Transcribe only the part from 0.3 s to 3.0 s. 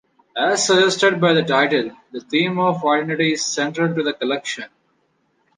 As suggested by the title, the theme of